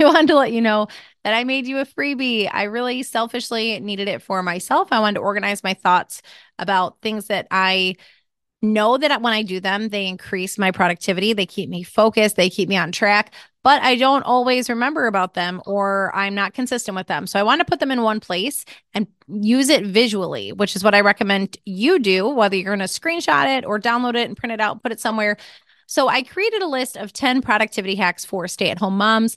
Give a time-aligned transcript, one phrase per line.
[0.00, 0.88] I wanted to let you know
[1.24, 2.48] that I made you a freebie.
[2.52, 4.88] I really selfishly needed it for myself.
[4.90, 6.22] I wanted to organize my thoughts
[6.58, 7.96] about things that I
[8.62, 11.32] know that when I do them, they increase my productivity.
[11.32, 12.36] They keep me focused.
[12.36, 13.32] They keep me on track,
[13.62, 17.26] but I don't always remember about them or I'm not consistent with them.
[17.26, 20.84] So I want to put them in one place and use it visually, which is
[20.84, 24.36] what I recommend you do, whether you're going to screenshot it or download it and
[24.36, 25.38] print it out, put it somewhere.
[25.86, 29.36] So I created a list of 10 productivity hacks for stay at home moms.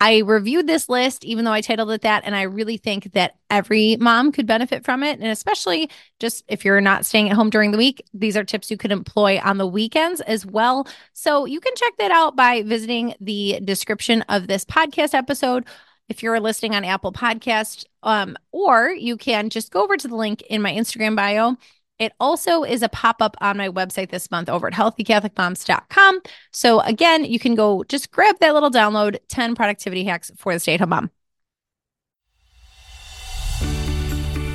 [0.00, 3.36] I reviewed this list, even though I titled it that, and I really think that
[3.50, 5.18] every mom could benefit from it.
[5.20, 8.70] And especially just if you're not staying at home during the week, these are tips
[8.70, 10.88] you could employ on the weekends as well.
[11.12, 15.66] So you can check that out by visiting the description of this podcast episode.
[16.08, 20.16] If you're listening on Apple Podcast, um, or you can just go over to the
[20.16, 21.56] link in my Instagram bio
[22.00, 26.20] it also is a pop up on my website this month over at healthycatholicmoms.com.
[26.50, 30.58] So, again, you can go just grab that little download 10 productivity hacks for the
[30.58, 31.10] stay at home mom.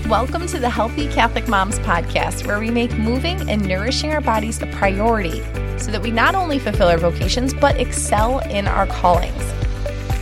[0.10, 4.60] Welcome to the Healthy Catholic Moms podcast, where we make moving and nourishing our bodies
[4.62, 5.42] a priority
[5.78, 9.54] so that we not only fulfill our vocations, but excel in our callings.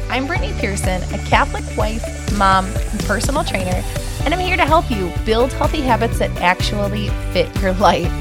[0.09, 3.81] I'm Brittany Pearson, a Catholic wife, mom, and personal trainer
[4.25, 8.11] and I'm here to help you build healthy habits that actually fit your life.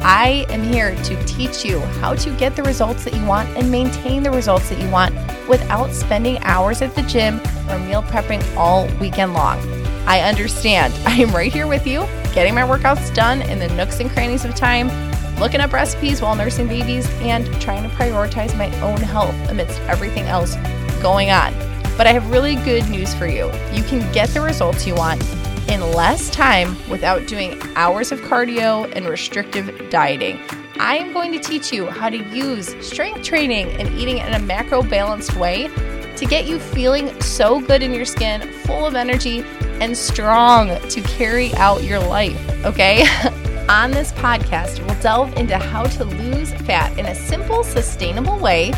[0.00, 3.70] I am here to teach you how to get the results that you want and
[3.70, 5.14] maintain the results that you want
[5.48, 9.58] without spending hours at the gym or meal prepping all weekend long.
[10.06, 10.94] I understand.
[11.06, 12.00] I am right here with you,
[12.32, 14.88] getting my workouts done in the nooks and crannies of time,
[15.40, 20.24] looking up recipes while nursing babies, and trying to prioritize my own health amidst everything
[20.24, 20.56] else
[21.02, 21.52] going on.
[21.96, 23.46] But I have really good news for you.
[23.72, 25.20] You can get the results you want
[25.68, 30.40] in less time without doing hours of cardio and restrictive dieting.
[30.80, 34.38] I am going to teach you how to use strength training and eating in a
[34.38, 35.68] macro balanced way
[36.16, 39.44] to get you feeling so good in your skin, full of energy,
[39.80, 42.38] and strong to carry out your life.
[42.64, 43.04] Okay.
[43.68, 48.72] On this podcast, we'll delve into how to lose fat in a simple, sustainable way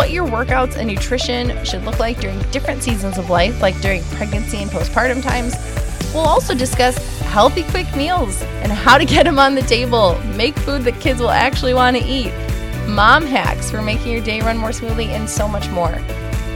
[0.00, 4.02] what your workouts and nutrition should look like during different seasons of life, like during
[4.04, 5.54] pregnancy and postpartum times.
[6.12, 10.56] We'll also discuss healthy quick meals and how to get them on the table, make
[10.58, 12.32] food that kids will actually want to eat,
[12.88, 15.96] mom hacks for making your day run more smoothly, and so much more.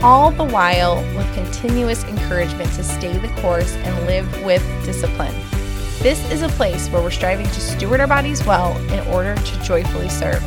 [0.03, 5.34] All the while with continuous encouragement to stay the course and live with discipline.
[6.00, 9.62] This is a place where we're striving to steward our bodies well in order to
[9.62, 10.43] joyfully serve.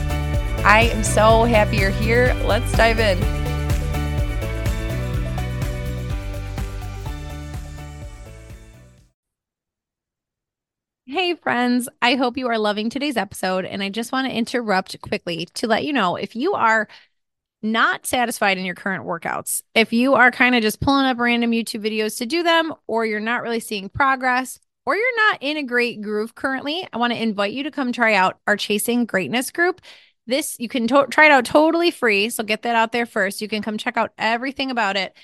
[0.64, 2.36] I am so happy you're here.
[2.46, 3.37] Let's dive in.
[11.48, 11.88] Friends.
[12.02, 13.64] I hope you are loving today's episode.
[13.64, 16.90] And I just want to interrupt quickly to let you know if you are
[17.62, 21.52] not satisfied in your current workouts, if you are kind of just pulling up random
[21.52, 25.56] YouTube videos to do them, or you're not really seeing progress, or you're not in
[25.56, 29.06] a great groove currently, I want to invite you to come try out our Chasing
[29.06, 29.80] Greatness group.
[30.26, 32.30] This you can to- try it out totally free.
[32.30, 33.42] So get that out there first.
[33.42, 35.16] You can come check out everything about it.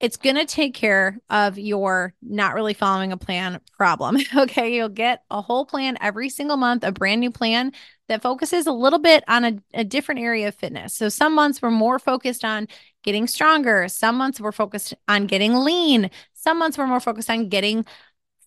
[0.00, 4.16] It's going to take care of your not really following a plan problem.
[4.34, 4.74] Okay.
[4.74, 7.72] You'll get a whole plan every single month, a brand new plan
[8.08, 10.94] that focuses a little bit on a, a different area of fitness.
[10.94, 12.66] So some months we're more focused on
[13.02, 13.86] getting stronger.
[13.88, 16.10] Some months we're focused on getting lean.
[16.32, 17.84] Some months we're more focused on getting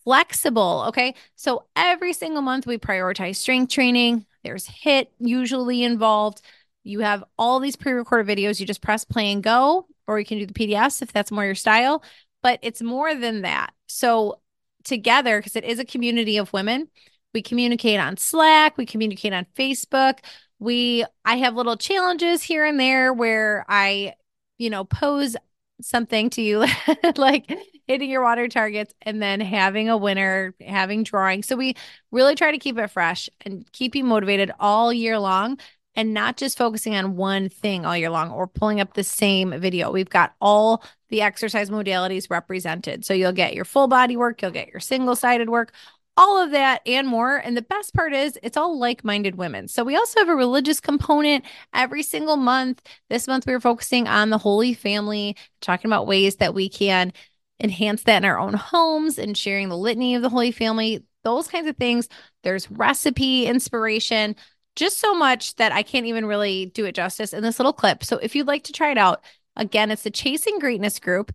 [0.03, 0.85] flexible.
[0.88, 1.16] Okay.
[1.35, 6.41] So every single month we prioritize strength training, there's HIIT usually involved.
[6.84, 8.59] You have all these pre-recorded videos.
[8.59, 11.46] You just press play and go, or you can do the PDFs if that's more
[11.46, 12.03] your style.
[12.41, 13.74] But it's more than that.
[13.88, 14.41] So
[14.84, 16.90] together, because it is a community of women,
[17.34, 20.19] we communicate on Slack, we communicate on Facebook.
[20.59, 24.14] We I have little challenges here and there where I,
[24.58, 25.36] you know, pose
[25.81, 26.66] something to you
[27.18, 27.52] like
[27.88, 31.44] hitting your water targets and then having a winner, having drawing.
[31.44, 31.75] So we
[32.12, 35.59] really try to keep it fresh and keep you motivated all year long
[35.96, 39.59] and not just focusing on one thing all year long or pulling up the same
[39.59, 39.92] video.
[39.92, 43.06] We've got all the exercise modalities represented.
[43.06, 45.72] So you'll get your full body work, you'll get your single sided work,
[46.17, 47.38] all of that and more.
[47.38, 49.67] And the best part is it's all like minded women.
[49.67, 52.82] So we also have a religious component every single month.
[53.09, 57.14] This month we were focusing on the Holy Family, talking about ways that we can
[57.59, 61.47] enhance that in our own homes and sharing the litany of the Holy Family, those
[61.47, 62.09] kinds of things.
[62.44, 64.35] There's recipe inspiration,
[64.75, 68.03] just so much that I can't even really do it justice in this little clip.
[68.03, 69.23] So if you'd like to try it out,
[69.55, 71.31] again, it's the Chasing Greatness group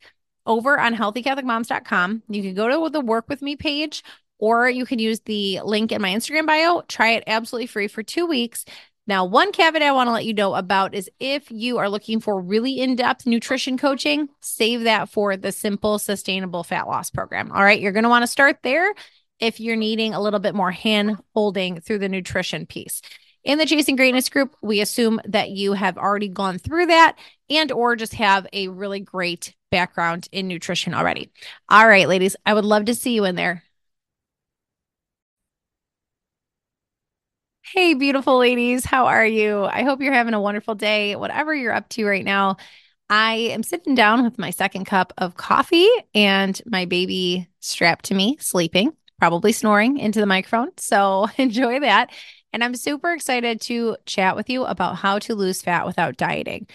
[0.46, 2.23] over on healthycatholicmoms.com.
[2.29, 4.02] You can go to the work with me page
[4.38, 6.82] or you can use the link in my Instagram bio.
[6.88, 8.64] Try it absolutely free for two weeks.
[9.06, 12.20] Now, one caveat I want to let you know about is if you are looking
[12.20, 17.50] for really in depth nutrition coaching, save that for the simple, sustainable fat loss program.
[17.50, 17.81] All right.
[17.81, 18.93] You're going to want to start there
[19.41, 23.00] if you're needing a little bit more hand holding through the nutrition piece.
[23.49, 27.17] In the Chasing Greatness group, we assume that you have already gone through that
[27.49, 31.33] and or just have a really great background in nutrition already.
[31.71, 33.65] All right, ladies, I would love to see you in there.
[37.62, 38.85] Hey, beautiful ladies.
[38.85, 39.65] How are you?
[39.65, 42.59] I hope you're having a wonderful day, whatever you're up to right now.
[43.09, 48.15] I am sitting down with my second cup of coffee and my baby strapped to
[48.15, 50.69] me, sleeping, probably snoring into the microphone.
[50.77, 52.11] So enjoy that.
[52.58, 56.66] And I'm super excited to chat with you about how to lose fat without dieting.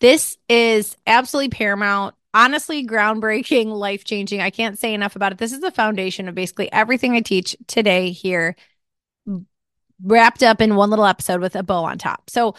[0.00, 4.40] This is absolutely paramount, honestly, groundbreaking, life changing.
[4.40, 5.36] I can't say enough about it.
[5.36, 8.56] This is the foundation of basically everything I teach today here
[10.02, 12.30] wrapped up in one little episode with a bow on top.
[12.30, 12.54] So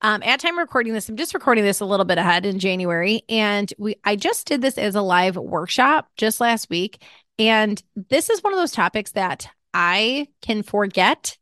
[0.00, 3.22] um, at time recording this, I'm just recording this a little bit ahead in January,
[3.28, 7.02] and we I just did this as a live workshop just last week,
[7.40, 11.36] and this is one of those topics that I can forget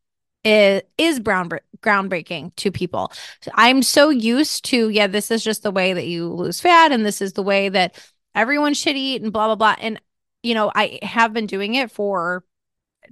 [0.46, 1.50] is, is brown,
[1.80, 3.12] groundbreaking to people.
[3.54, 7.04] I'm so used to yeah, this is just the way that you lose fat, and
[7.04, 7.98] this is the way that
[8.34, 9.74] everyone should eat, and blah blah blah.
[9.78, 10.00] And
[10.42, 12.44] you know, I have been doing it for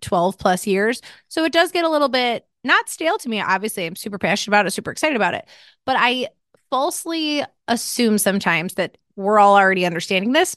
[0.01, 1.01] 12 plus years.
[1.29, 3.41] So it does get a little bit not stale to me.
[3.41, 5.47] Obviously, I'm super passionate about it, super excited about it.
[5.85, 6.29] But I
[6.71, 10.57] falsely assume sometimes that we're all already understanding this.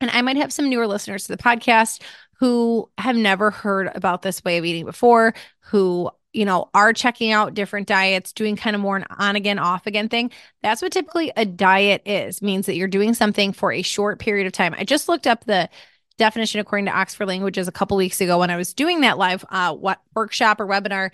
[0.00, 2.02] And I might have some newer listeners to the podcast
[2.38, 7.32] who have never heard about this way of eating before, who, you know, are checking
[7.32, 10.30] out different diets, doing kind of more an on again, off again thing.
[10.62, 14.46] That's what typically a diet is, means that you're doing something for a short period
[14.46, 14.74] of time.
[14.78, 15.68] I just looked up the
[16.16, 19.44] definition according to Oxford Languages a couple weeks ago when I was doing that live
[19.50, 21.10] uh, what workshop or webinar,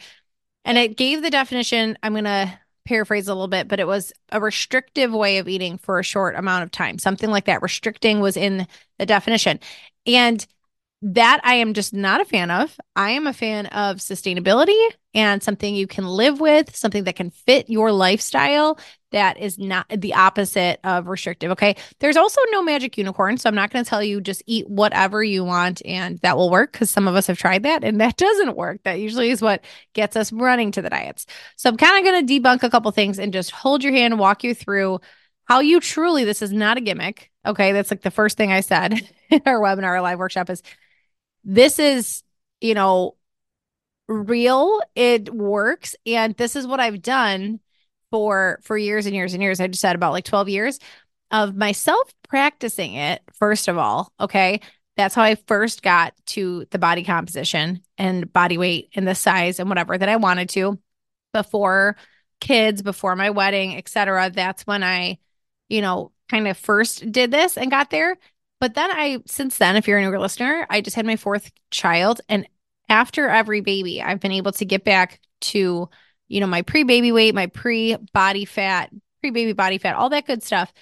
[0.64, 1.96] and it gave the definition.
[2.02, 5.78] I'm going to paraphrase a little bit, but it was a restrictive way of eating
[5.78, 7.62] for a short amount of time, something like that.
[7.62, 8.66] Restricting was in
[8.98, 9.58] the definition,
[10.06, 10.46] and
[11.06, 12.74] that I am just not a fan of.
[12.96, 14.80] I am a fan of sustainability
[15.12, 18.78] and something you can live with, something that can fit your lifestyle
[19.12, 21.50] that is not the opposite of restrictive.
[21.50, 21.76] Okay.
[22.00, 23.36] There's also no magic unicorn.
[23.36, 26.48] So I'm not going to tell you just eat whatever you want and that will
[26.48, 28.82] work because some of us have tried that and that doesn't work.
[28.84, 29.62] That usually is what
[29.92, 31.26] gets us running to the diets.
[31.56, 34.18] So I'm kind of going to debunk a couple things and just hold your hand,
[34.18, 35.00] walk you through
[35.44, 37.30] how you truly, this is not a gimmick.
[37.44, 37.72] Okay.
[37.72, 38.94] That's like the first thing I said
[39.28, 40.62] in our webinar, our live workshop is
[41.44, 42.22] this is,
[42.60, 43.16] you know,
[44.08, 44.80] real.
[44.94, 45.94] It works.
[46.06, 47.60] And this is what I've done
[48.10, 49.60] for for years and years and years.
[49.60, 50.78] I just said about like 12 years
[51.30, 54.12] of myself practicing it, first of all.
[54.20, 54.60] Okay.
[54.96, 59.58] That's how I first got to the body composition and body weight and the size
[59.58, 60.78] and whatever that I wanted to
[61.32, 61.96] before
[62.40, 64.30] kids, before my wedding, etc.
[64.30, 65.18] That's when I,
[65.68, 68.16] you know, kind of first did this and got there.
[68.64, 71.52] But then I, since then, if you're a newer listener, I just had my fourth
[71.70, 72.22] child.
[72.30, 72.48] And
[72.88, 75.90] after every baby, I've been able to get back to,
[76.28, 78.88] you know, my pre baby weight, my pre body fat,
[79.20, 80.72] pre baby body fat, all that good stuff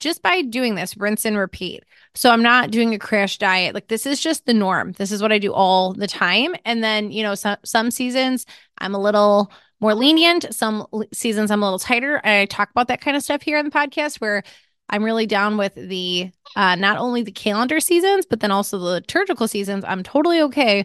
[0.00, 1.82] just by doing this, rinse and repeat.
[2.14, 3.74] So I'm not doing a crash diet.
[3.74, 4.92] Like this is just the norm.
[4.92, 6.54] This is what I do all the time.
[6.66, 8.44] And then, you know, some some seasons
[8.76, 9.50] I'm a little
[9.80, 12.20] more lenient, some seasons I'm a little tighter.
[12.22, 14.42] I talk about that kind of stuff here on the podcast where
[14.90, 18.84] I'm really down with the uh, not only the calendar seasons, but then also the
[18.84, 19.84] liturgical seasons.
[19.86, 20.84] I'm totally okay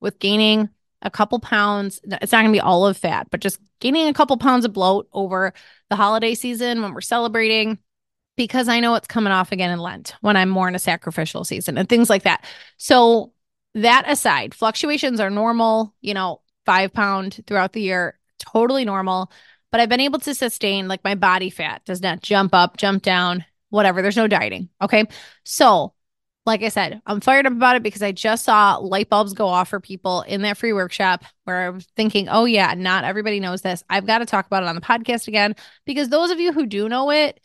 [0.00, 0.68] with gaining
[1.02, 2.00] a couple pounds.
[2.04, 4.72] It's not going to be all of fat, but just gaining a couple pounds of
[4.72, 5.52] bloat over
[5.88, 7.78] the holiday season when we're celebrating
[8.36, 11.44] because I know it's coming off again in Lent when I'm more in a sacrificial
[11.44, 12.44] season and things like that.
[12.76, 13.32] So,
[13.76, 19.32] that aside, fluctuations are normal, you know, five pound throughout the year, totally normal
[19.74, 23.02] but I've been able to sustain like my body fat does not jump up, jump
[23.02, 24.02] down, whatever.
[24.02, 24.68] There's no dieting.
[24.80, 25.04] Okay.
[25.44, 25.94] So,
[26.46, 29.48] like I said, I'm fired up about it because I just saw light bulbs go
[29.48, 33.40] off for people in that free workshop where I was thinking, oh, yeah, not everybody
[33.40, 33.82] knows this.
[33.90, 36.66] I've got to talk about it on the podcast again because those of you who
[36.66, 37.40] do know it,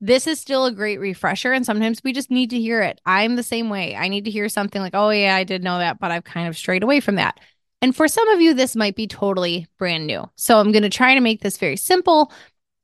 [0.00, 1.52] this is still a great refresher.
[1.52, 3.02] And sometimes we just need to hear it.
[3.04, 3.94] I'm the same way.
[3.94, 6.48] I need to hear something like, oh, yeah, I did know that, but I've kind
[6.48, 7.38] of strayed away from that.
[7.82, 10.28] And for some of you, this might be totally brand new.
[10.36, 12.32] So I'm going to try to make this very simple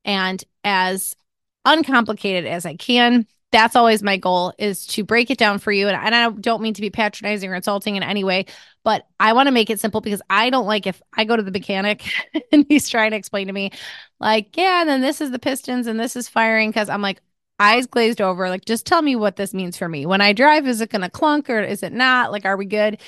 [0.05, 1.17] and as
[1.65, 3.27] uncomplicated as I can.
[3.53, 5.89] That's always my goal is to break it down for you.
[5.89, 8.47] And, and I don't mean to be patronizing or insulting in any way,
[8.85, 11.43] but I want to make it simple because I don't like if I go to
[11.43, 12.05] the mechanic
[12.53, 13.71] and he's trying to explain to me,
[14.19, 16.73] like, yeah, and then this is the pistons and this is firing.
[16.73, 17.21] Cause I'm like,
[17.59, 18.49] eyes glazed over.
[18.49, 20.07] Like, just tell me what this means for me.
[20.07, 22.33] When I drive, is it going to clunk or is it not?
[22.33, 22.99] Like, are we good?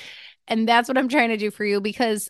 [0.49, 2.29] And that's what I'm trying to do for you because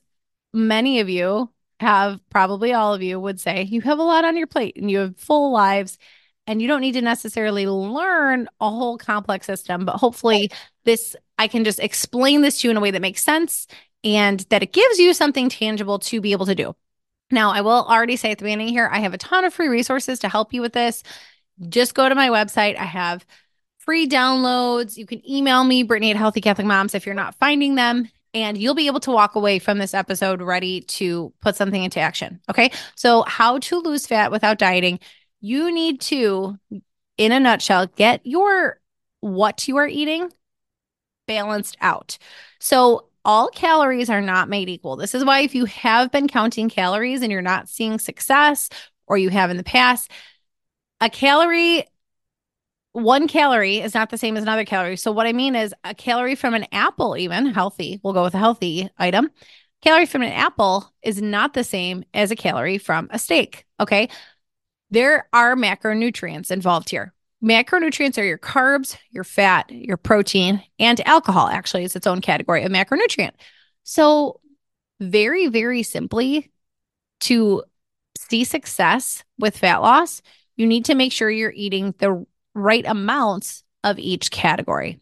[0.53, 1.49] many of you
[1.79, 4.91] have probably all of you would say you have a lot on your plate and
[4.91, 5.97] you have full lives
[6.45, 10.51] and you don't need to necessarily learn a whole complex system, but hopefully
[10.83, 13.65] this I can just explain this to you in a way that makes sense
[14.03, 16.75] and that it gives you something tangible to be able to do.
[17.31, 19.67] Now, I will already say at the beginning here, I have a ton of free
[19.67, 21.03] resources to help you with this.
[21.69, 22.77] Just go to my website.
[22.77, 23.25] I have
[23.89, 24.97] free downloads.
[24.97, 28.55] You can email me, Brittany at Healthy Catholic Moms, if you're not finding them and
[28.55, 32.39] you'll be able to walk away from this episode ready to put something into action.
[32.47, 32.69] Okay.
[32.93, 34.99] So, how to lose fat without dieting.
[35.41, 36.55] You need to,
[37.17, 38.79] in a nutshell, get your
[39.21, 40.31] what you are eating
[41.25, 42.19] balanced out.
[42.59, 44.97] So, all calories are not made equal.
[44.97, 48.69] This is why, if you have been counting calories and you're not seeing success,
[49.07, 50.11] or you have in the past,
[51.01, 51.85] a calorie
[52.93, 54.97] one calorie is not the same as another calorie.
[54.97, 58.33] So what I mean is a calorie from an apple, even healthy, we'll go with
[58.33, 59.29] a healthy item.
[59.81, 63.65] Calorie from an apple is not the same as a calorie from a steak.
[63.79, 64.09] Okay.
[64.91, 67.13] There are macronutrients involved here.
[67.43, 72.63] Macronutrients are your carbs, your fat, your protein, and alcohol actually is its own category
[72.63, 73.31] of macronutrient.
[73.83, 74.41] So,
[74.99, 76.51] very, very simply,
[77.21, 77.63] to
[78.17, 80.21] see success with fat loss,
[80.57, 82.25] you need to make sure you're eating the
[82.59, 84.99] right amounts of each category.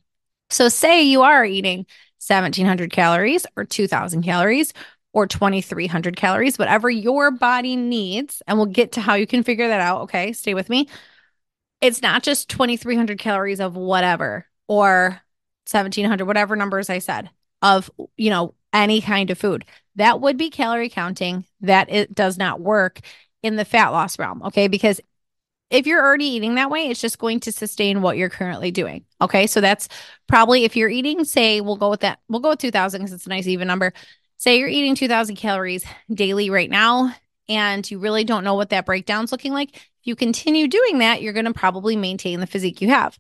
[0.50, 1.86] So, say you are eating
[2.20, 4.74] 1700 calories or 2000 calories
[5.14, 8.42] or 2300 calories, whatever your body needs.
[8.48, 10.02] And we'll get to how you can figure that out.
[10.02, 10.88] Okay, stay with me.
[11.82, 15.22] It's not just 2300 calories of whatever or
[15.70, 17.30] 1700, whatever numbers I said
[17.62, 19.66] of, you know, any kind of food.
[19.96, 21.46] That would be calorie counting.
[21.62, 23.00] That it does not work
[23.44, 24.44] in the fat loss realm.
[24.44, 24.68] Okay.
[24.68, 25.02] Because
[25.70, 29.06] if you're already eating that way, it's just going to sustain what you're currently doing.
[29.22, 29.48] Okay.
[29.48, 29.90] So that's
[30.28, 33.26] probably if you're eating, say, we'll go with that, we'll go with 2000 because it's
[33.26, 33.94] a nice even number.
[34.38, 35.84] Say you're eating 2000 calories
[36.14, 37.14] daily right now,
[37.50, 39.76] and you really don't know what that breakdown's looking like.
[39.76, 43.18] If you continue doing that, you're going to probably maintain the physique you have.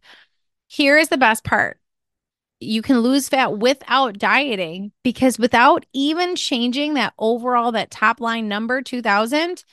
[0.68, 1.80] Here is the best part
[2.60, 8.48] you can lose fat without dieting because without even changing that overall, that top line
[8.48, 9.64] number 2000,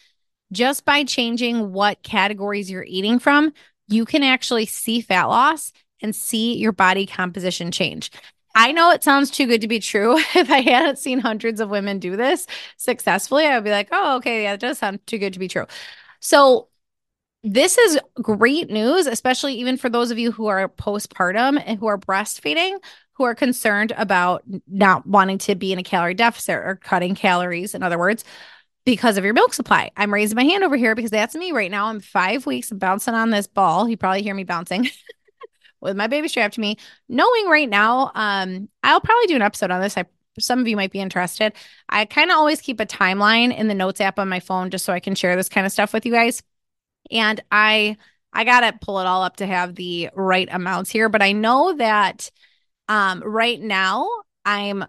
[0.53, 3.53] just by changing what categories you're eating from,
[3.89, 8.11] you can actually see fat loss and see your body composition change.
[8.55, 10.19] I know it sounds too good to be true.
[10.35, 12.47] If I hadn't seen hundreds of women do this
[12.77, 15.49] successfully, I would be like, oh, okay, yeah, it does sound too good to be
[15.49, 15.67] true.
[16.21, 16.69] So,
[17.47, 21.85] this is great news, especially even for those of you who are postpartum and who
[21.87, 22.79] are breastfeeding,
[23.13, 27.75] who are concerned about not wanting to be in a calorie deficit or cutting calories,
[27.75, 28.25] in other words
[28.85, 29.91] because of your milk supply.
[29.97, 31.87] I'm raising my hand over here because that's me right now.
[31.87, 33.89] I'm five weeks bouncing on this ball.
[33.89, 34.89] You probably hear me bouncing
[35.81, 36.77] with my baby strapped to me.
[37.09, 39.97] Knowing right now, um, I'll probably do an episode on this.
[39.97, 40.05] I
[40.41, 41.53] some of you might be interested.
[41.89, 44.85] I kind of always keep a timeline in the notes app on my phone just
[44.85, 46.43] so I can share this kind of stuff with you guys.
[47.11, 47.97] And I
[48.33, 51.75] I gotta pull it all up to have the right amounts here, but I know
[51.75, 52.31] that
[52.89, 54.09] um right now
[54.45, 54.85] I'm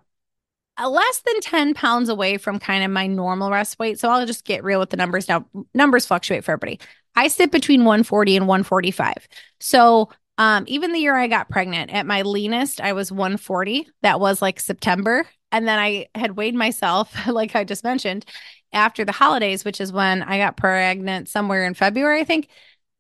[0.83, 3.99] less than 10 pounds away from kind of my normal rest weight.
[3.99, 5.27] So I'll just get real with the numbers.
[5.27, 6.79] Now, numbers fluctuate for everybody.
[7.15, 9.27] I sit between 140 and 145.
[9.59, 13.87] So um, even the year I got pregnant, at my leanest, I was 140.
[14.01, 15.25] That was like September.
[15.51, 18.25] And then I had weighed myself, like I just mentioned,
[18.73, 22.49] after the holidays, which is when I got pregnant somewhere in February, I think.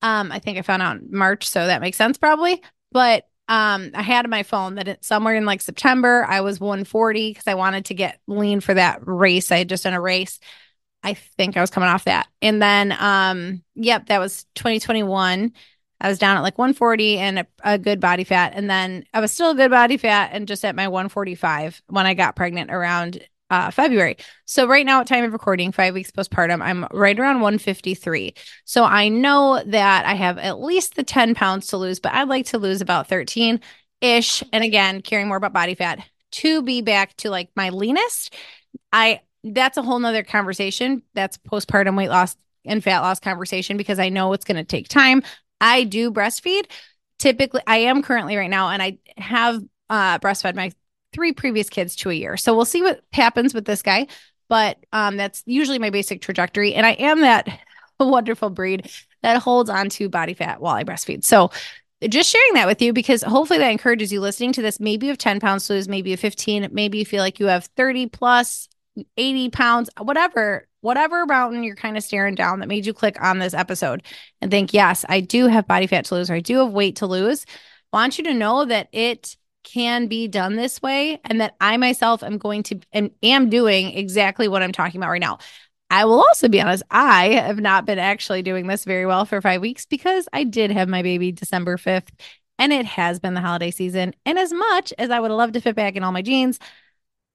[0.01, 2.61] Um, I think I found out March, so that makes sense probably.
[2.91, 7.29] But um i had my phone that it, somewhere in like september i was 140
[7.29, 9.51] because i wanted to get lean for that race.
[9.51, 10.39] I had just done a race.
[11.03, 12.27] I think i was coming off that.
[12.41, 15.53] And then um yep that was 2021
[16.01, 18.53] i was down at like 140 and a, a good body fat.
[18.55, 22.05] And then i was still a good body fat and just at my 145 when
[22.05, 24.17] i got pregnant around uh, February.
[24.45, 28.33] So right now at time of recording, five weeks postpartum, I'm right around 153.
[28.65, 32.29] So I know that I have at least the 10 pounds to lose, but I'd
[32.29, 33.59] like to lose about 13
[34.01, 34.43] ish.
[34.51, 35.99] And again, caring more about body fat
[36.31, 38.33] to be back to like my leanest.
[38.91, 41.03] I that's a whole nother conversation.
[41.13, 42.35] That's postpartum weight loss
[42.65, 45.21] and fat loss conversation because I know it's going to take time.
[45.61, 46.65] I do breastfeed.
[47.19, 50.71] Typically, I am currently right now, and I have uh, breastfed my
[51.15, 52.35] three previous kids to a year.
[52.35, 54.07] So we'll see what happens with this guy.
[54.49, 56.75] But um, that's usually my basic trajectory.
[56.75, 57.47] And I am that
[57.99, 58.91] wonderful breed
[59.23, 61.23] that holds on to body fat while I breastfeed.
[61.23, 61.49] So
[62.07, 64.79] just sharing that with you because hopefully that encourages you listening to this.
[64.79, 67.39] Maybe you have 10 pounds to lose, maybe you have 15, maybe you feel like
[67.39, 68.67] you have 30 plus,
[69.17, 73.39] 80 pounds, whatever, whatever mountain you're kind of staring down that made you click on
[73.39, 74.03] this episode
[74.41, 76.97] and think, yes, I do have body fat to lose or I do have weight
[76.97, 77.45] to lose.
[77.91, 81.75] I want you to know that it can be done this way and that I
[81.75, 85.39] myself am going to and am doing exactly what I'm talking about right now.
[85.89, 89.41] I will also be honest, I have not been actually doing this very well for
[89.41, 92.09] five weeks because I did have my baby December 5th
[92.57, 94.15] and it has been the holiday season.
[94.25, 96.59] And as much as I would love to fit back in all my jeans,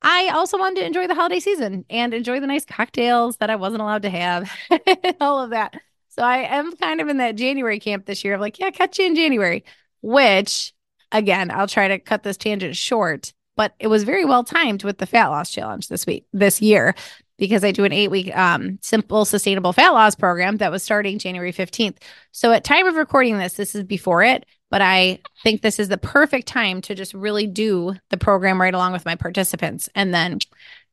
[0.03, 3.57] I also wanted to enjoy the holiday season and enjoy the nice cocktails that I
[3.57, 4.51] wasn't allowed to have,
[5.21, 5.75] all of that.
[6.09, 8.99] So I am kind of in that January camp this year of like, yeah, catch
[8.99, 9.65] you in January,
[10.01, 10.73] which
[11.13, 14.99] again, I'll try to cut this tangent short, but it was very well timed with
[14.99, 16.95] the fat loss challenge this week, this year,
[17.39, 21.19] because I do an eight week um, simple sustainable fat loss program that was starting
[21.19, 21.97] January 15th.
[22.33, 25.89] So at time of recording this, this is before it, but I think this is
[25.89, 30.15] the perfect time to just really do the program right along with my participants and
[30.15, 30.39] then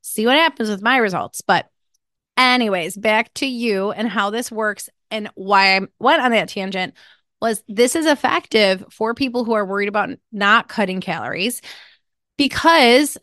[0.01, 1.41] see what happens with my results.
[1.41, 1.69] But
[2.37, 6.93] anyways, back to you and how this works and why I went on that tangent
[7.41, 11.61] was this is effective for people who are worried about not cutting calories
[12.37, 13.17] because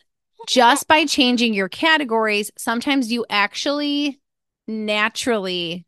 [0.49, 4.21] just by changing your categories, sometimes you actually
[4.67, 5.87] naturally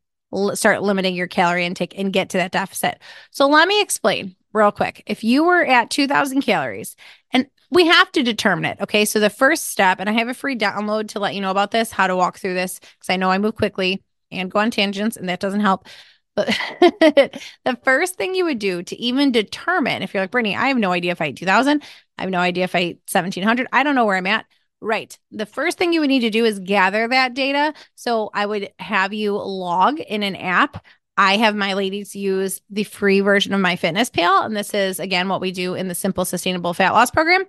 [0.55, 3.01] start limiting your calorie intake and get to that deficit.
[3.31, 5.03] So let me explain real quick.
[5.07, 6.97] If you were at 2000 calories
[7.33, 8.79] and we have to determine it.
[8.81, 9.05] Okay.
[9.05, 11.71] So the first step, and I have a free download to let you know about
[11.71, 14.71] this, how to walk through this, because I know I move quickly and go on
[14.71, 15.87] tangents, and that doesn't help.
[16.37, 16.49] But
[17.65, 20.79] the first thing you would do to even determine if you're like, Brittany, I have
[20.79, 21.83] no idea if I eat 2000,
[22.19, 24.47] I have no idea if I eat 1700, I don't know where I'm at.
[24.81, 25.19] Right.
[25.33, 27.73] The first thing you would need to do is gather that data.
[27.95, 30.85] So I would have you log in an app
[31.17, 34.45] I have my ladies use the free version of MyFitnessPal.
[34.45, 37.45] And this is again what we do in the simple sustainable fat loss program.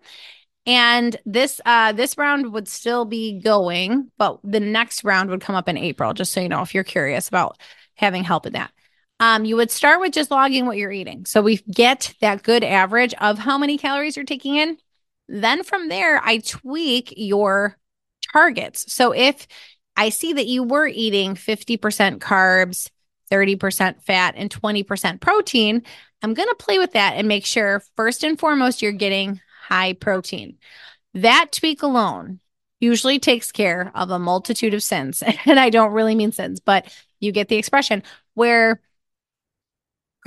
[0.66, 5.56] And this uh this round would still be going, but the next round would come
[5.56, 7.58] up in April, just so you know if you're curious about
[7.96, 8.72] having help in that.
[9.20, 11.26] Um, you would start with just logging what you're eating.
[11.26, 14.78] So we get that good average of how many calories you're taking in.
[15.28, 17.78] Then from there, I tweak your
[18.32, 18.94] targets.
[18.94, 19.48] So if
[19.96, 22.90] I see that you were eating 50% carbs,
[23.32, 25.84] 30% fat, and 20% protein,
[26.22, 29.94] I'm going to play with that and make sure, first and foremost, you're getting high
[29.94, 30.58] protein.
[31.14, 32.40] That tweak alone
[32.80, 35.24] usually takes care of a multitude of sins.
[35.46, 38.04] And I don't really mean sins, but you get the expression
[38.36, 38.80] where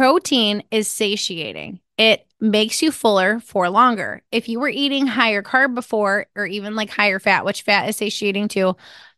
[0.01, 1.79] protein is satiating.
[1.99, 4.23] It makes you fuller for longer.
[4.33, 7.99] If you were eating higher carb before, or even like higher fat, which fat is
[7.99, 8.77] satiating too,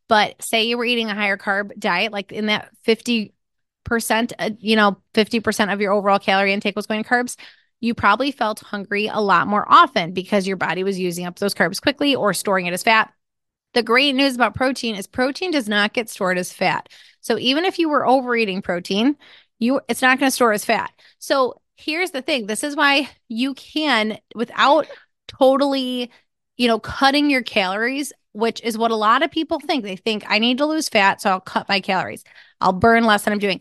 [0.08, 3.32] but say you were eating a higher carb diet, like in that 50
[3.84, 7.36] percent, uh, you know, 50% of your overall calorie intake was going to carbs,
[7.78, 11.54] you probably felt hungry a lot more often because your body was using up those
[11.54, 13.12] carbs quickly or storing it as fat.
[13.74, 16.88] The great news about protein is protein does not get stored as fat.
[17.20, 19.16] So even if you were overeating protein,
[19.62, 20.90] you it's not going to store as fat.
[21.18, 24.86] So here's the thing, this is why you can without
[25.28, 26.10] totally,
[26.56, 29.84] you know, cutting your calories, which is what a lot of people think.
[29.84, 32.24] They think I need to lose fat, so I'll cut my calories.
[32.60, 33.60] I'll burn less than I'm doing.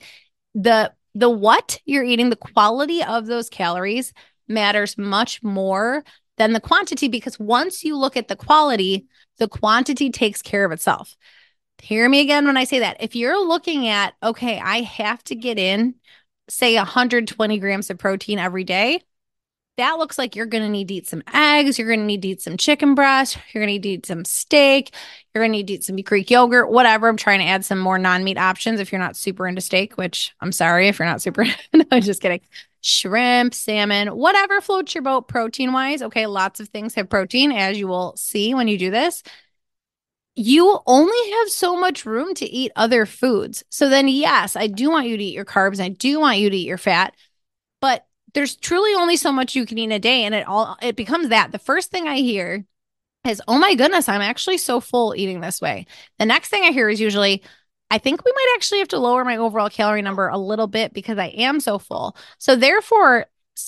[0.56, 4.14] The the what you're eating, the quality of those calories
[4.48, 6.04] matters much more
[6.38, 9.06] than the quantity because once you look at the quality,
[9.38, 11.16] the quantity takes care of itself.
[11.82, 12.98] Hear me again when I say that.
[13.00, 15.96] If you're looking at, okay, I have to get in,
[16.48, 19.02] say 120 grams of protein every day,
[19.78, 21.80] that looks like you're going to need to eat some eggs.
[21.80, 23.36] You're going to need to eat some chicken breast.
[23.52, 24.94] You're going to need to eat some steak.
[25.34, 27.08] You're going to need to eat some Greek yogurt, whatever.
[27.08, 29.98] I'm trying to add some more non meat options if you're not super into steak,
[29.98, 31.46] which I'm sorry if you're not super.
[31.74, 32.41] no, I'm just kidding.
[32.82, 36.04] Shrimp, salmon, whatever floats your boat protein wise.
[36.04, 36.28] Okay.
[36.28, 39.24] Lots of things have protein, as you will see when you do this.
[40.36, 43.63] You only have so much room to eat other foods.
[43.70, 45.82] So then, yes, I do want you to eat your carbs.
[45.82, 47.13] I do want you to eat your fat,
[47.82, 50.78] but there's truly only so much you can eat in a day and it all
[50.82, 52.65] it becomes that the first thing i hear
[53.28, 55.86] is oh my goodness i'm actually so full eating this way
[56.20, 57.44] the next thing i hear is usually
[57.89, 60.94] i think we might actually have to lower my overall calorie number a little bit
[60.94, 63.26] because i am so full so therefore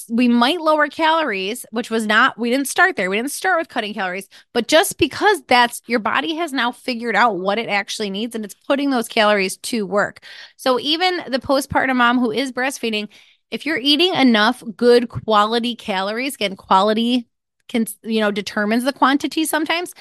[0.10, 3.70] we might lower calories which was not we didn't start there we didn't start with
[3.70, 8.10] cutting calories but just because that's your body has now figured out what it actually
[8.10, 10.22] needs and it's putting those calories to work
[10.56, 13.08] so even the postpartum mom who is breastfeeding
[13.54, 17.28] if you're eating enough good quality calories, again, quality
[17.70, 19.94] can, you know, determines the quantity sometimes,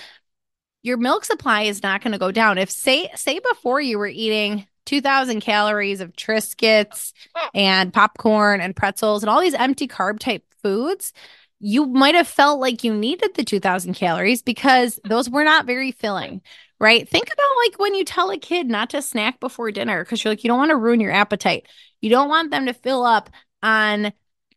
[0.82, 2.56] your milk supply is not going to go down.
[2.56, 7.12] If say, say before you were eating 2000 calories of Triscuits
[7.54, 11.12] and popcorn and pretzels and all these empty carb type foods,
[11.60, 15.92] you might have felt like you needed the 2000 calories because those were not very
[15.92, 16.42] filling,
[16.80, 17.08] right?
[17.08, 20.32] Think about like when you tell a kid not to snack before dinner because you're
[20.32, 21.66] like, you don't want to ruin your appetite.
[22.00, 23.30] You don't want them to fill up
[23.62, 24.12] on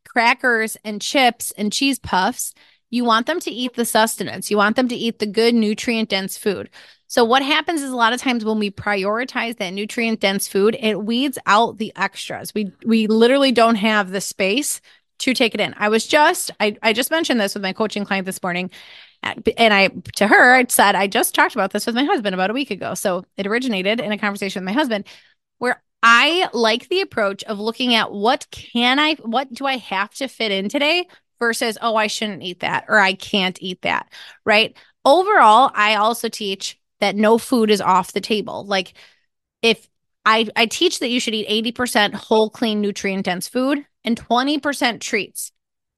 [0.07, 2.53] crackers and chips and cheese puffs.
[2.89, 4.49] You want them to eat the sustenance.
[4.49, 6.69] You want them to eat the good nutrient dense food.
[7.07, 10.75] So, what happens is a lot of times when we prioritize that nutrient dense food,
[10.79, 12.53] it weeds out the extras.
[12.53, 14.81] We we literally don't have the space
[15.19, 15.73] to take it in.
[15.77, 18.69] I was just I I just mentioned this with my coaching client this morning.
[19.23, 22.49] And I to her I said I just talked about this with my husband about
[22.49, 22.93] a week ago.
[22.93, 25.05] So it originated in a conversation with my husband
[25.57, 30.11] where I like the approach of looking at what can I what do I have
[30.15, 31.07] to fit in today
[31.39, 34.11] versus oh I shouldn't eat that or I can't eat that,
[34.45, 34.75] right?
[35.03, 38.65] Overall, I also teach that no food is off the table.
[38.65, 38.93] Like
[39.61, 39.87] if
[40.25, 45.01] I I teach that you should eat 80% whole clean nutrient dense food and 20%
[45.01, 45.51] treats.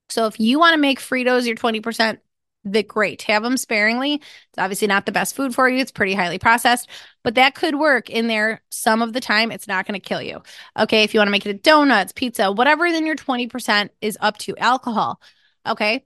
[0.10, 2.18] So if you want to make Fritos your 20%,
[2.64, 3.22] the great.
[3.24, 4.16] Have them sparingly.
[4.16, 5.80] It's obviously not the best food for you.
[5.80, 6.90] It's pretty highly processed,
[7.24, 9.52] but that could work in there some of the time.
[9.52, 10.42] It's not going to kill you.
[10.78, 11.04] Okay.
[11.04, 14.38] If you want to make it a donuts, pizza, whatever, then your 20% is up
[14.40, 15.22] to alcohol.
[15.66, 16.06] Okay.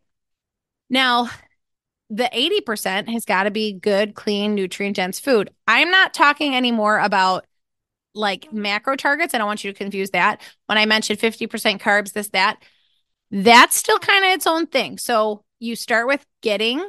[0.90, 1.30] Now,
[2.12, 5.50] the 80% has got to be good, clean, nutrient dense food.
[5.66, 7.46] I'm not talking anymore about
[8.14, 9.34] like macro targets.
[9.34, 10.42] I don't want you to confuse that.
[10.66, 12.62] When I mentioned 50% carbs, this, that,
[13.32, 14.98] that's still kind of its own thing.
[14.98, 16.84] So you start with getting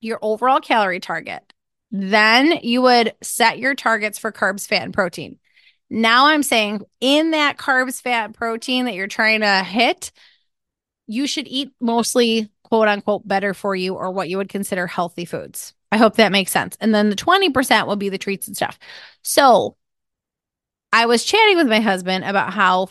[0.00, 1.52] your overall calorie target.
[1.90, 5.38] Then you would set your targets for carbs, fat, and protein.
[5.90, 10.10] Now I'm saying in that carbs, fat, protein that you're trying to hit,
[11.06, 15.26] you should eat mostly quote unquote better for you or what you would consider healthy
[15.26, 15.74] foods.
[15.92, 16.74] I hope that makes sense.
[16.80, 18.78] And then the 20% will be the treats and stuff.
[19.20, 19.76] So
[20.90, 22.88] I was chatting with my husband about how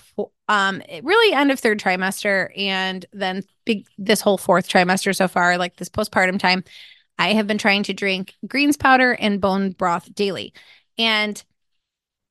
[0.47, 5.57] um really end of third trimester and then big this whole fourth trimester so far,
[5.57, 6.63] like this postpartum time,
[7.17, 10.53] I have been trying to drink greens powder and bone broth daily.
[10.99, 11.43] And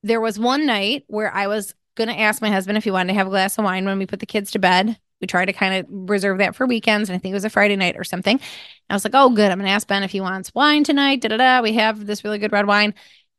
[0.05, 3.09] there was one night where I was going to ask my husband if he wanted
[3.13, 5.01] to have a glass of wine when we put the kids to bed.
[5.21, 7.09] We try to kind of reserve that for weekends.
[7.09, 8.41] And I think it was a Friday night or something.
[8.89, 9.51] I was like, oh, good.
[9.51, 11.21] I'm going to ask Ben if he wants wine tonight.
[11.21, 11.63] Da da da.
[11.63, 12.95] We have this really good red wine.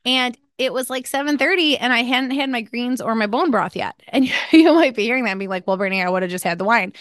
[0.06, 3.76] And it was like 7:30 and I hadn't had my greens or my bone broth
[3.76, 4.00] yet.
[4.08, 6.44] And you might be hearing that and be like, well, Brittany, I would have just
[6.44, 6.94] had the wine.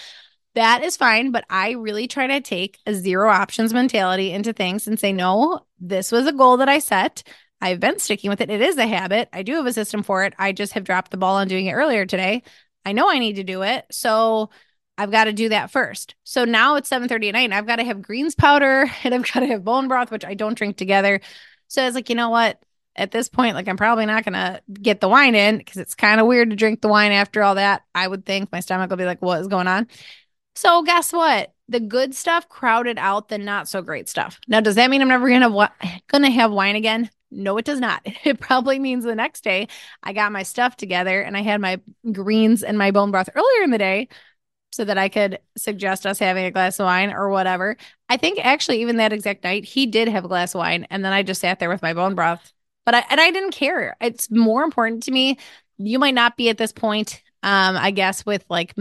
[0.55, 4.88] That is fine, but I really try to take a zero options mentality into things
[4.88, 7.23] and say, no, this was a goal that I set.
[7.61, 8.51] I've been sticking with it.
[8.51, 9.29] It is a habit.
[9.33, 10.35] I do have a system for it.
[10.38, 12.43] I just have dropped the ball on doing it earlier today.
[12.85, 13.85] I know I need to do it.
[13.93, 14.51] So
[15.01, 16.15] I've got to do that first.
[16.25, 19.41] So now it's 7:30 at night I've got to have greens powder and I've got
[19.41, 21.21] to have bone broth, which I don't drink together.
[21.69, 22.63] So I was like, you know what?
[22.97, 26.21] at this point, like I'm probably not gonna get the wine in because it's kind
[26.21, 27.83] of weird to drink the wine after all that.
[27.95, 29.87] I would think my stomach will be like, what is going on?
[30.55, 31.53] So guess what?
[31.69, 34.41] The good stuff crowded out the not so great stuff.
[34.49, 35.71] Now, does that mean I'm never gonna wa-
[36.09, 37.11] gonna have wine again?
[37.31, 38.03] No, it does not.
[38.25, 39.69] It probably means the next day
[40.03, 41.81] I got my stuff together and I had my
[42.13, 44.09] greens and my bone broth earlier in the day
[44.71, 47.77] so that I could suggest us having a glass of wine or whatever.
[48.09, 50.87] I think actually, even that exact night, he did have a glass of wine.
[50.91, 52.53] And then I just sat there with my bone broth
[52.85, 53.97] but I and I didn't care.
[54.01, 55.39] It's more important to me.
[55.79, 57.23] You might not be at this point.
[57.43, 58.75] Um, I guess with like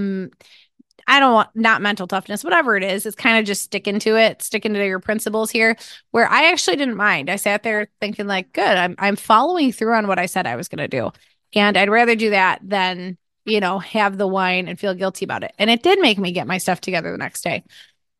[1.07, 3.05] I don't want not mental toughness, whatever it is.
[3.05, 5.77] It's kind of just sticking to it, sticking to your principles here.
[6.11, 7.29] Where I actually didn't mind.
[7.29, 10.55] I sat there thinking like, good, I'm I'm following through on what I said I
[10.55, 11.11] was going to do,
[11.53, 13.17] and I'd rather do that than
[13.49, 15.53] you know have the wine and feel guilty about it.
[15.57, 17.63] And it did make me get my stuff together the next day.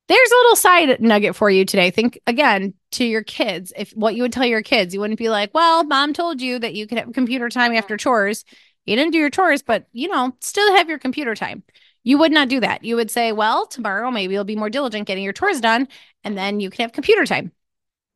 [0.08, 1.92] There's a little side nugget for you today.
[1.92, 3.72] Think again to your kids.
[3.78, 6.58] If what you would tell your kids, you wouldn't be like, well, mom told you
[6.60, 8.44] that you could have computer time after chores.
[8.86, 11.64] You didn't do your chores, but you know, still have your computer time.
[12.04, 12.84] You would not do that.
[12.84, 15.88] You would say, well, tomorrow maybe you'll be more diligent getting your chores done,
[16.24, 17.52] and then you can have computer time.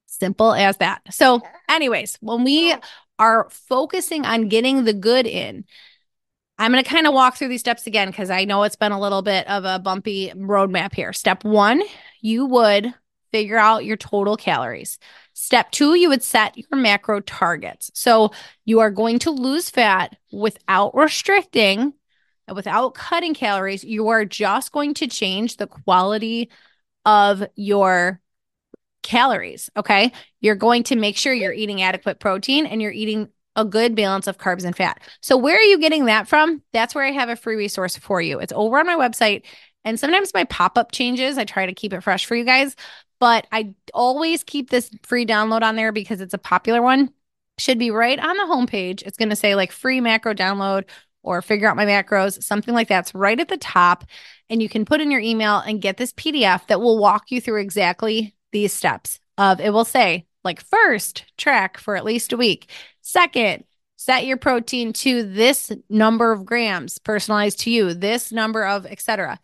[0.08, 1.02] Simple as that.
[1.12, 2.76] So, anyways, when we
[3.20, 5.66] are focusing on getting the good in,
[6.64, 8.94] I'm going to kind of walk through these steps again because I know it's been
[8.94, 11.12] a little bit of a bumpy roadmap here.
[11.12, 11.84] Step one,
[12.22, 12.94] you would
[13.34, 14.98] figure out your total calories.
[15.34, 17.92] Step two, you would set your macro targets.
[17.96, 18.32] So
[18.64, 21.96] you are going to lose fat without restricting,
[22.48, 23.84] without cutting calories.
[23.84, 26.50] You are just going to change the quality
[27.06, 28.22] of your
[29.02, 29.70] calories.
[29.76, 30.14] Okay.
[30.40, 34.28] You're going to make sure you're eating adequate protein and you're eating a good balance
[34.28, 35.02] of carbs and fat.
[35.22, 36.62] So, where are you getting that from?
[36.74, 38.40] That's where I have a free resource for you.
[38.40, 39.44] It's over on my website.
[39.86, 41.38] And sometimes my pop up changes.
[41.38, 42.76] I try to keep it fresh for you guys,
[43.20, 47.12] but I always keep this free download on there because it's a popular one.
[47.60, 49.04] Should be right on the homepage.
[49.04, 50.86] It's going to say like free macro download
[51.22, 54.06] or figure out my macros, something like that's right at the top.
[54.50, 57.40] And you can put in your email and get this PDF that will walk you
[57.40, 62.38] through exactly these steps of it will say like first track for at least a
[62.38, 62.70] week
[63.04, 63.66] Second,
[63.98, 69.40] set your protein to this number of grams personalized to you, this number of etc.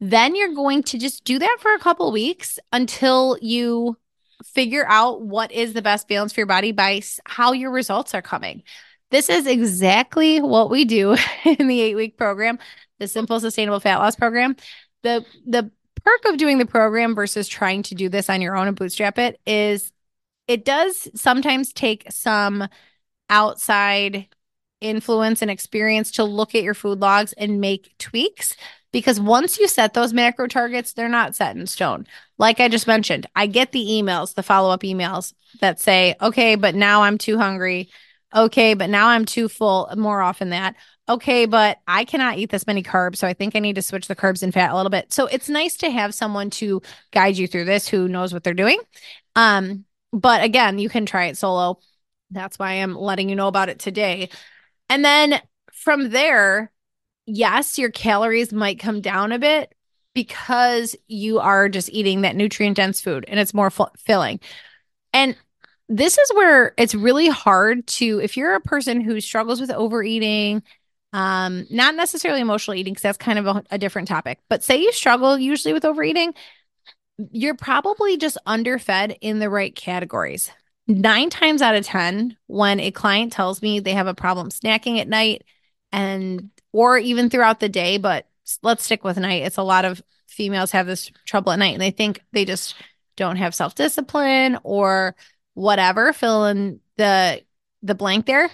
[0.00, 3.98] Then you're going to just do that for a couple weeks until you
[4.44, 8.22] figure out what is the best balance for your body by how your results are
[8.22, 8.62] coming.
[9.10, 12.58] This is exactly what we do in the eight week program,
[12.98, 14.56] the simple sustainable fat loss program.
[15.02, 15.70] The, the
[16.02, 19.18] perk of doing the program versus trying to do this on your own and bootstrap
[19.18, 19.91] it is
[20.52, 22.68] it does sometimes take some
[23.30, 24.28] outside
[24.82, 28.54] influence and experience to look at your food logs and make tweaks
[28.92, 32.06] because once you set those macro targets, they're not set in stone.
[32.36, 36.56] Like I just mentioned, I get the emails, the follow up emails that say, okay,
[36.56, 37.88] but now I'm too hungry.
[38.34, 40.76] Okay, but now I'm too full more often that.
[41.08, 43.16] Okay, but I cannot eat this many carbs.
[43.16, 45.14] So I think I need to switch the carbs and fat a little bit.
[45.14, 48.52] So it's nice to have someone to guide you through this who knows what they're
[48.52, 48.78] doing.
[49.34, 51.78] Um, but again, you can try it solo.
[52.30, 54.28] That's why I'm letting you know about it today.
[54.88, 55.40] And then
[55.72, 56.70] from there,
[57.26, 59.74] yes, your calories might come down a bit
[60.14, 64.40] because you are just eating that nutrient dense food and it's more f- filling.
[65.14, 65.36] And
[65.88, 70.62] this is where it's really hard to, if you're a person who struggles with overeating,
[71.12, 74.80] um, not necessarily emotional eating, because that's kind of a, a different topic, but say
[74.80, 76.34] you struggle usually with overeating,
[77.18, 80.50] you're probably just underfed in the right categories.
[80.88, 85.00] Nine times out of 10, when a client tells me they have a problem snacking
[85.00, 85.44] at night
[85.92, 88.26] and or even throughout the day, but
[88.62, 89.42] let's stick with night.
[89.42, 92.74] It's a lot of females have this trouble at night and they think they just
[93.16, 95.14] don't have self-discipline or
[95.54, 97.42] whatever, fill in the
[97.82, 98.50] the blank there.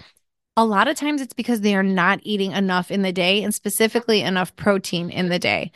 [0.57, 3.55] A lot of times it's because they are not eating enough in the day and
[3.55, 5.71] specifically enough protein in the day.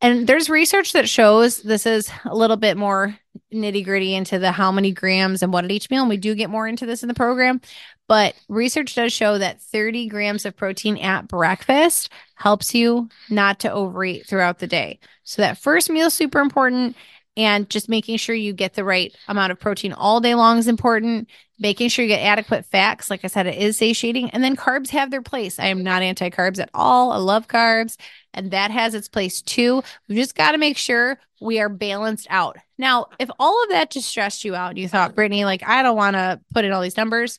[0.00, 3.18] And there's research that shows this is a little bit more
[3.52, 6.02] nitty gritty into the how many grams and what at each meal.
[6.02, 7.60] And we do get more into this in the program.
[8.06, 13.72] But research does show that 30 grams of protein at breakfast helps you not to
[13.72, 14.98] overeat throughout the day.
[15.22, 16.96] So that first meal is super important.
[17.36, 20.68] And just making sure you get the right amount of protein all day long is
[20.68, 21.28] important.
[21.58, 23.10] Making sure you get adequate fats.
[23.10, 24.30] Like I said, it is satiating.
[24.30, 25.58] And then carbs have their place.
[25.58, 27.12] I am not anti carbs at all.
[27.12, 27.96] I love carbs,
[28.32, 29.82] and that has its place too.
[30.08, 32.56] We just got to make sure we are balanced out.
[32.76, 35.82] Now, if all of that just stressed you out and you thought, Brittany, like, I
[35.82, 37.38] don't want to put in all these numbers,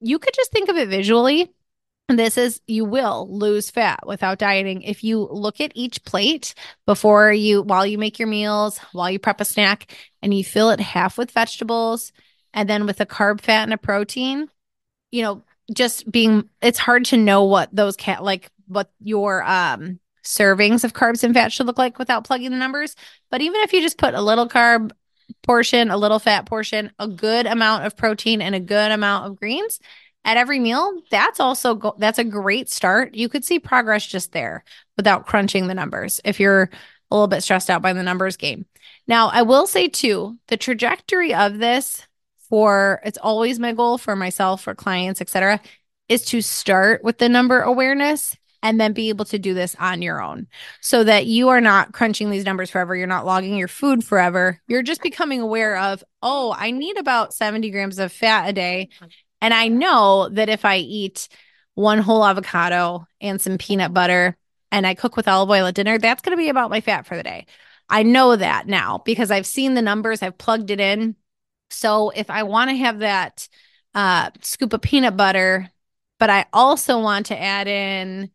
[0.00, 1.52] you could just think of it visually.
[2.08, 6.54] This is you will lose fat without dieting if you look at each plate
[6.86, 10.70] before you while you make your meals, while you prep a snack, and you fill
[10.70, 12.12] it half with vegetables
[12.56, 14.48] and then with a carb, fat, and a protein.
[15.12, 15.42] You know,
[15.72, 20.92] just being it's hard to know what those cat like what your um servings of
[20.92, 22.96] carbs and fat should look like without plugging the numbers.
[23.30, 24.90] But even if you just put a little carb,
[25.42, 29.38] portion, a little fat portion, a good amount of protein, and a good amount of
[29.38, 29.78] greens
[30.24, 33.14] at every meal, that's also go- that's a great start.
[33.14, 34.64] You could see progress just there
[34.96, 36.70] without crunching the numbers if you're
[37.10, 38.66] a little bit stressed out by the numbers game.
[39.06, 42.06] Now, I will say too, the trajectory of this
[42.48, 45.60] for it's always my goal for myself, for clients, etc.,
[46.08, 50.02] is to start with the number awareness and then be able to do this on
[50.02, 50.46] your own
[50.80, 52.96] so that you are not crunching these numbers forever.
[52.96, 54.60] You're not logging your food forever.
[54.66, 58.88] You're just becoming aware of, oh, I need about 70 grams of fat a day.
[59.40, 61.28] And I know that if I eat
[61.74, 64.36] one whole avocado and some peanut butter
[64.72, 67.06] and I cook with olive oil at dinner, that's going to be about my fat
[67.06, 67.46] for the day.
[67.88, 71.14] I know that now because I've seen the numbers, I've plugged it in.
[71.70, 73.48] So if I want to have that
[73.94, 75.70] uh, scoop of peanut butter,
[76.18, 78.30] but I also want to add in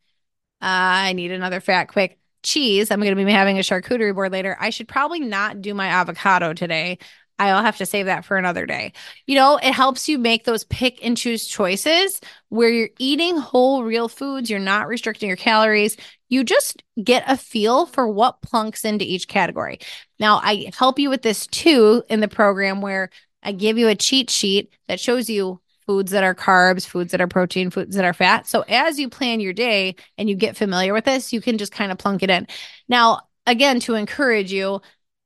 [0.61, 2.91] uh, I need another fat quick cheese.
[2.91, 4.55] I'm going to be having a charcuterie board later.
[4.59, 6.99] I should probably not do my avocado today.
[7.39, 8.93] I'll have to save that for another day.
[9.25, 13.83] You know, it helps you make those pick and choose choices where you're eating whole,
[13.83, 14.51] real foods.
[14.51, 15.97] You're not restricting your calories.
[16.31, 19.79] You just get a feel for what plunks into each category.
[20.17, 23.09] Now, I help you with this too in the program where
[23.43, 27.19] I give you a cheat sheet that shows you foods that are carbs, foods that
[27.19, 28.47] are protein, foods that are fat.
[28.47, 31.73] So as you plan your day and you get familiar with this, you can just
[31.73, 32.47] kind of plunk it in.
[32.87, 34.81] Now, again, to encourage you,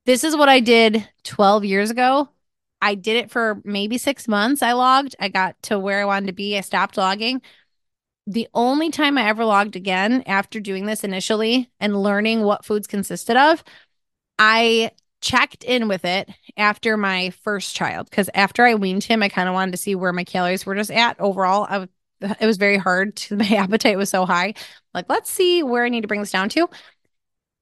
[0.07, 2.29] this is what I did 12 years ago.
[2.81, 4.61] I did it for maybe six months.
[4.61, 6.57] I logged, I got to where I wanted to be.
[6.57, 7.41] I stopped logging.
[8.27, 12.87] The only time I ever logged again after doing this initially and learning what foods
[12.87, 13.63] consisted of,
[14.39, 19.29] I checked in with it after my first child because after I weaned him, I
[19.29, 21.87] kind of wanted to see where my calories were just at overall.
[22.39, 23.17] It was very hard.
[23.17, 24.53] To, my appetite was so high.
[24.93, 26.69] Like, let's see where I need to bring this down to.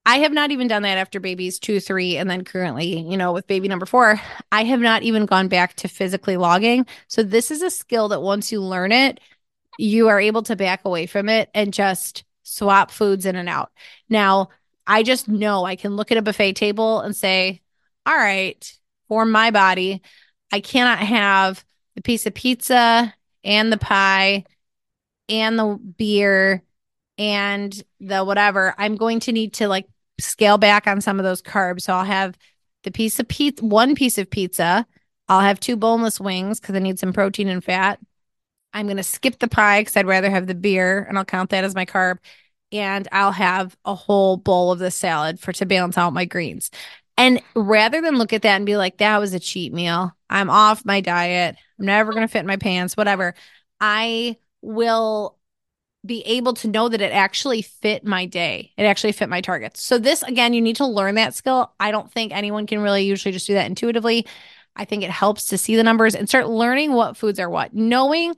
[0.06, 3.32] I have not even done that after babies two, three, and then currently, you know,
[3.32, 4.22] with baby number four,
[4.52, 6.86] I have not even gone back to physically logging.
[7.08, 9.20] So, this is a skill that once you learn it,
[9.78, 13.72] you are able to back away from it and just swap foods in and out.
[14.10, 14.50] Now,
[14.86, 17.62] I just know I can look at a buffet table and say,
[18.06, 20.02] all right, for my body.
[20.52, 21.64] I cannot have
[21.96, 24.46] the piece of pizza and the pie
[25.30, 26.64] and the beer
[27.18, 28.76] and the whatever.
[28.78, 29.88] I'm going to need to like
[30.20, 31.82] scale back on some of those carbs.
[31.82, 32.38] So I'll have
[32.84, 34.86] the piece of pizza, one piece of pizza.
[35.28, 38.00] I'll have two boneless wings because I need some protein and fat.
[38.74, 41.52] I'm going to skip the pie because I'd rather have the beer and I'll count
[41.52, 42.18] that as my carb.
[42.72, 46.72] And I'll have a whole bowl of the salad for to balance out my greens.
[47.18, 50.50] And rather than look at that and be like, that was a cheat meal, I'm
[50.50, 53.36] off my diet, I'm never going to fit in my pants, whatever,
[53.80, 55.38] I will
[56.06, 58.74] be able to know that it actually fit my day.
[58.78, 59.82] It actually fit my targets.
[59.82, 61.72] So, this again, you need to learn that skill.
[61.80, 64.26] I don't think anyone can really usually just do that intuitively.
[64.76, 67.74] I think it helps to see the numbers and start learning what foods are what.
[67.74, 68.36] Knowing,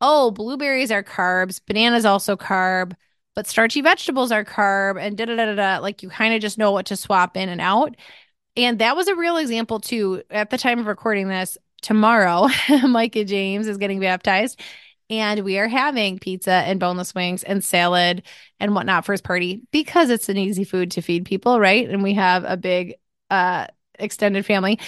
[0.00, 2.94] oh, blueberries are carbs, bananas also carb,
[3.34, 5.78] but starchy vegetables are carb, and da da da da.
[5.78, 7.96] Like you kind of just know what to swap in and out.
[8.56, 10.22] And that was a real example too.
[10.30, 12.48] At the time of recording this, tomorrow,
[12.88, 14.60] Micah James is getting baptized
[15.08, 18.22] and we are having pizza and boneless wings and salad
[18.60, 21.88] and whatnot for his party because it's an easy food to feed people, right?
[21.88, 22.94] And we have a big
[23.30, 23.66] uh
[23.98, 24.78] extended family.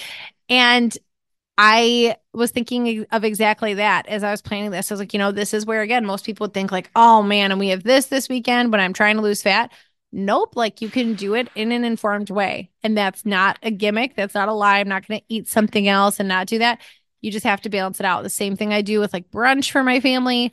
[0.49, 0.95] And
[1.57, 4.91] I was thinking of exactly that as I was planning this.
[4.91, 7.21] I was like, you know, this is where again most people would think like, "Oh
[7.21, 9.71] man, and we have this this weekend, but I'm trying to lose fat."
[10.11, 12.69] Nope, like you can do it in an informed way.
[12.83, 14.15] And that's not a gimmick.
[14.15, 14.79] That's not a lie.
[14.79, 16.81] I'm not going to eat something else and not do that.
[17.21, 18.21] You just have to balance it out.
[18.21, 20.51] The same thing I do with like brunch for my family.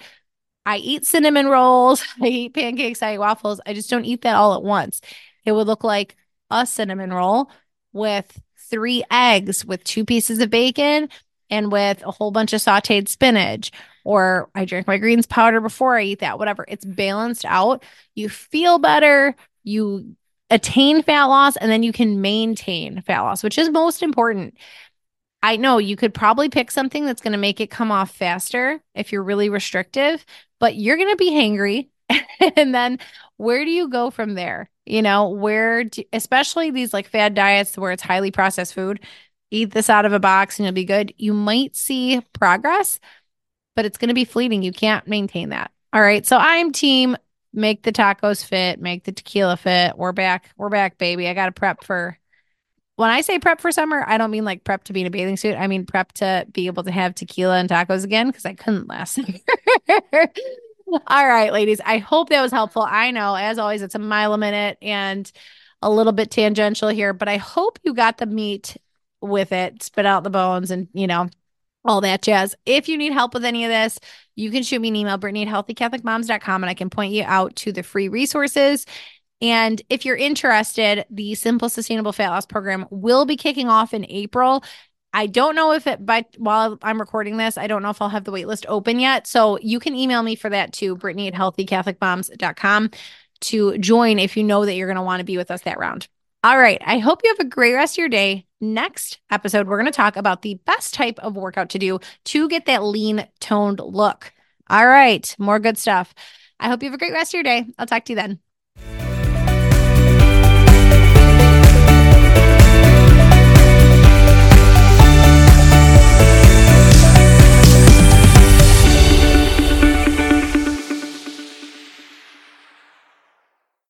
[0.66, 3.60] I eat cinnamon rolls, I eat pancakes, I eat waffles.
[3.66, 5.00] I just don't eat that all at once.
[5.44, 6.16] It would look like
[6.50, 7.50] a cinnamon roll
[7.92, 11.08] with three eggs, with two pieces of bacon,
[11.50, 13.72] and with a whole bunch of sauteed spinach.
[14.04, 16.64] Or I drink my greens powder before I eat that, whatever.
[16.68, 17.84] It's balanced out.
[18.14, 19.34] You feel better.
[19.62, 20.16] You
[20.48, 24.56] attain fat loss and then you can maintain fat loss, which is most important.
[25.42, 28.80] I know you could probably pick something that's going to make it come off faster
[28.94, 30.24] if you're really restrictive,
[30.58, 31.88] but you're going to be hangry.
[32.56, 32.98] and then
[33.36, 34.68] where do you go from there?
[34.90, 39.00] You know, where, do, especially these like fad diets where it's highly processed food,
[39.50, 41.14] eat this out of a box and you'll be good.
[41.16, 43.00] You might see progress,
[43.76, 44.62] but it's going to be fleeting.
[44.62, 45.70] You can't maintain that.
[45.92, 46.26] All right.
[46.26, 47.16] So I'm team
[47.52, 49.96] make the tacos fit, make the tequila fit.
[49.96, 50.50] We're back.
[50.56, 51.28] We're back, baby.
[51.28, 52.16] I got to prep for
[52.96, 55.10] when I say prep for summer, I don't mean like prep to be in a
[55.10, 55.56] bathing suit.
[55.56, 58.88] I mean prep to be able to have tequila and tacos again because I couldn't
[58.88, 60.26] last summer.
[61.06, 61.80] All right, ladies.
[61.84, 62.82] I hope that was helpful.
[62.82, 65.30] I know, as always, it's a mile a minute and
[65.82, 68.76] a little bit tangential here, but I hope you got the meat
[69.20, 71.28] with it, spit out the bones, and you know,
[71.84, 72.54] all that jazz.
[72.66, 73.98] If you need help with any of this,
[74.36, 77.56] you can shoot me an email, Brittany at healthycatholicmoms.com, and I can point you out
[77.56, 78.86] to the free resources
[79.40, 84.04] and if you're interested, the Simple Sustainable Fat Loss Program will be kicking off in
[84.08, 84.62] April.
[85.12, 88.08] I don't know if it, but while I'm recording this, I don't know if I'll
[88.08, 89.26] have the waitlist open yet.
[89.26, 92.90] So you can email me for that too, Brittany at healthycatholicmoms.com
[93.42, 95.78] to join if you know that you're going to want to be with us that
[95.78, 96.06] round.
[96.42, 96.80] All right.
[96.84, 98.46] I hope you have a great rest of your day.
[98.60, 102.48] Next episode, we're going to talk about the best type of workout to do to
[102.48, 104.32] get that lean toned look.
[104.68, 105.34] All right.
[105.38, 106.14] More good stuff.
[106.58, 107.66] I hope you have a great rest of your day.
[107.78, 108.49] I'll talk to you then.